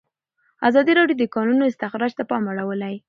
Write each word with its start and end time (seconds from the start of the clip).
ازادي 0.67 0.91
راډیو 0.99 1.19
د 1.19 1.21
د 1.27 1.31
کانونو 1.35 1.63
استخراج 1.71 2.11
ته 2.17 2.23
پام 2.29 2.43
اړولی. 2.51 2.95